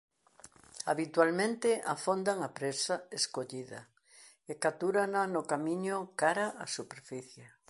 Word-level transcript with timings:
Habitualmente 0.91 1.73
afondan 1.95 2.39
a 2.47 2.49
presa 2.57 2.95
escollida 3.19 3.81
e 4.51 4.53
captúrana 4.63 5.21
no 5.33 5.41
camiño 5.51 5.97
cara 6.21 6.47
á 6.63 6.65
superficie. 6.77 7.45